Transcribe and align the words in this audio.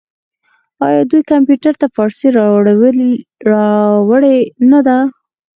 آیا 0.85 1.01
دوی 1.09 1.21
کمپیوټر 1.31 1.73
ته 1.81 1.87
فارسي 1.95 2.27
راوړې 2.37 4.37
نه 4.71 4.79
ده؟ 4.87 4.97